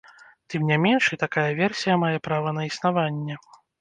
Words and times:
Тым 0.53 0.63
не 0.69 0.77
менш, 0.85 1.09
і 1.15 1.19
такая 1.25 1.45
версія 1.61 1.99
мае 2.05 2.17
права 2.29 2.55
на 2.59 2.63
існаванне. 2.71 3.39